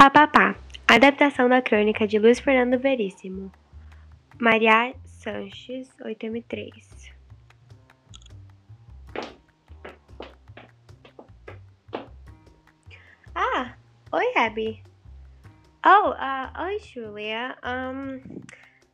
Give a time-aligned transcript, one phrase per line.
[0.00, 0.56] Papapá.
[0.88, 3.52] Adaptação da crônica de Luiz Fernando Veríssimo.
[4.40, 7.12] Maria Sanches, 8M3.
[13.34, 13.74] Ah,
[14.10, 14.82] oi, Abby.
[15.84, 17.58] Oh, uh, oi, Julia.
[17.62, 18.22] Um,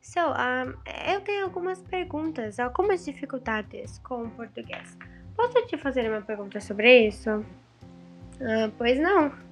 [0.00, 0.72] so, um,
[1.12, 4.96] eu tenho algumas perguntas, algumas dificuldades com o português.
[5.36, 7.30] Posso te fazer uma pergunta sobre isso?
[8.40, 9.43] Uh, pois não.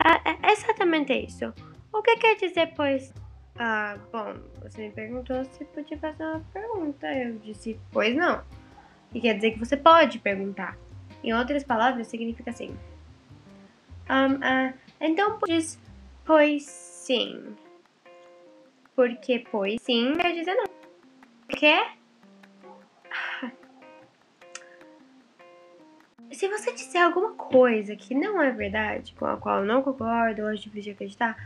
[0.00, 1.52] Uh, é exatamente isso.
[1.92, 3.12] O que quer dizer, pois?
[3.58, 7.06] Ah, bom, você me perguntou se podia fazer uma pergunta.
[7.12, 8.42] Eu disse, pois não.
[9.14, 10.76] E quer dizer que você pode perguntar.
[11.22, 12.76] Em outras palavras, significa assim.
[14.10, 15.78] Um, uh, então, diz,
[16.24, 17.54] pois sim.
[18.96, 20.64] Porque pois sim quer dizer não.
[21.48, 22.01] Quer?
[26.32, 30.42] Se você disser alguma coisa que não é verdade, com a qual eu não concordo
[30.42, 31.36] ou acho difícil acreditar,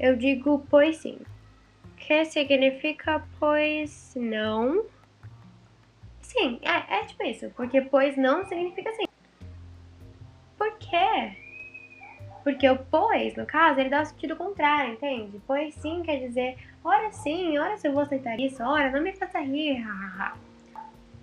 [0.00, 1.18] eu digo pois sim.
[1.96, 4.84] Que significa pois não.
[6.20, 7.50] Sim, é, é tipo isso.
[7.50, 9.04] Porque pois não significa sim.
[10.58, 11.36] Por quê?
[12.42, 15.40] Porque o pois, no caso, ele dá o sentido contrário, entende?
[15.46, 19.12] Pois sim quer dizer, ora sim, ora se eu vou aceitar isso, ora não me
[19.12, 19.84] faça rir.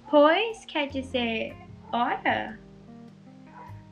[0.09, 1.53] Pois quer dizer,
[1.91, 2.57] ora?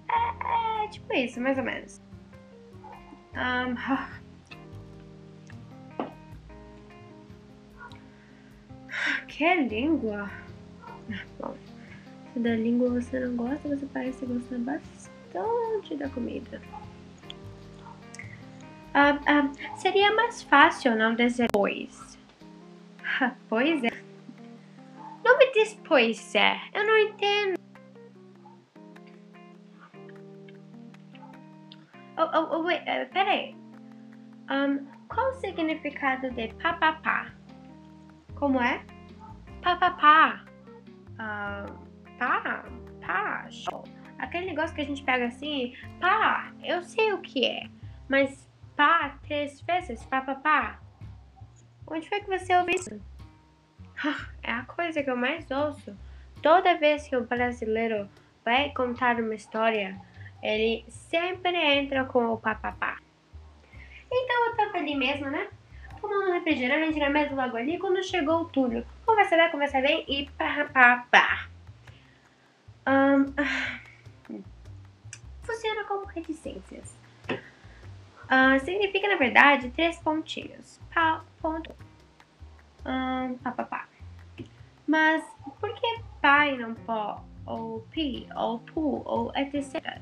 [0.09, 2.01] É, é, tipo isso, mais ou menos.
[3.33, 3.75] Um,
[9.27, 10.29] que língua?
[11.39, 11.55] Bom,
[12.33, 16.61] se da língua você não gosta, você parece gostar bastante da comida.
[18.93, 22.17] Ah, ah, seria mais fácil não dizer pois.
[23.47, 23.91] pois é.
[25.23, 26.59] Não me diz pois é.
[26.73, 27.57] Eu não entendo.
[32.37, 34.53] Oh, oh, wait, uh.
[34.53, 37.31] Um, qual o significado de papapá?
[38.35, 38.85] Como é?
[39.63, 40.45] Papapá.
[41.13, 41.87] Uh,
[42.19, 42.63] pá,
[43.03, 43.83] pá, show.
[44.19, 47.67] Aquele negócio que a gente pega assim, pá, eu sei o que é,
[48.07, 50.79] mas pá três vezes, pá, pá, pá.
[51.87, 53.01] Onde foi que você ouviu isso?
[54.43, 55.97] É a coisa que eu mais ouço.
[56.43, 58.07] Toda vez que o brasileiro
[58.45, 59.99] vai contar uma história,
[60.41, 62.97] ele sempre entra com o papapá.
[64.11, 65.47] Então eu tava ali mesmo, né?
[65.99, 68.85] Tomando refrigerante na mesa logo ali, quando chegou o Túlio.
[69.05, 71.47] Conversa bem, conversa bem e pá, pá, pá.
[72.87, 73.33] Um,
[75.43, 76.97] funciona como reticências.
[77.29, 80.79] Uh, significa, na verdade, três pontinhos.
[80.93, 81.73] Pá, ponto.
[82.85, 83.87] Um, pá, pá, pá.
[84.85, 85.23] Mas
[85.59, 87.23] por que pai não pó?
[87.45, 90.01] Ou pi, ou pu, ou etc.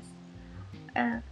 [0.96, 1.22] Uh,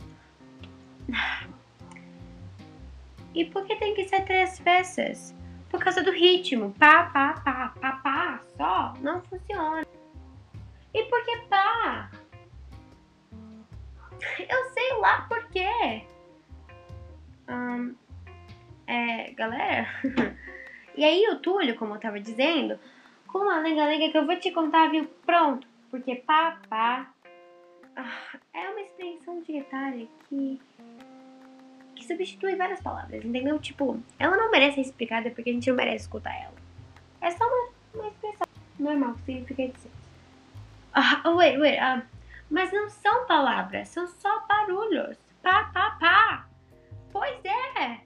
[3.35, 5.35] e por que tem que ser três vezes?
[5.71, 6.73] Por causa do ritmo.
[6.79, 8.95] Pá, pá, pá, pá, pá, só.
[9.01, 9.85] Não funciona.
[10.93, 12.11] E por que pá?
[14.39, 16.05] Eu sei lá por quê.
[18.87, 19.89] É, galera.
[20.97, 22.79] e aí o Túlio, como eu tava dizendo,
[23.27, 25.07] com uma lenga-lenga que eu vou te contar, viu?
[25.27, 25.67] Pronto.
[25.91, 27.11] Porque pá, pá
[27.97, 28.39] ah,
[29.93, 30.61] é que
[31.95, 33.59] que substitui várias palavras, entendeu?
[33.59, 36.55] Tipo, ela não merece ser explicada porque a gente não merece escutar ela.
[37.21, 38.47] É só uma, uma expressão
[38.79, 39.91] normal que significa dizer.
[40.93, 42.07] Ah, wait, wait, uh,
[42.51, 45.17] mas não são palavras, são só barulhos.
[45.43, 46.49] Pá, pá, pá.
[47.13, 48.01] Pois é.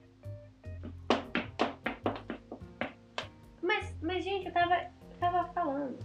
[3.61, 5.99] Mas, mas gente, eu tava, eu tava falando.